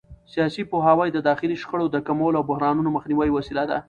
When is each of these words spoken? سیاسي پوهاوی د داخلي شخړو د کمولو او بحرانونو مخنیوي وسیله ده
سیاسي 0.33 0.63
پوهاوی 0.71 1.09
د 1.13 1.17
داخلي 1.29 1.55
شخړو 1.61 1.85
د 1.91 1.97
کمولو 2.07 2.37
او 2.39 2.47
بحرانونو 2.49 2.93
مخنیوي 2.95 3.29
وسیله 3.33 3.63
ده 3.69 3.77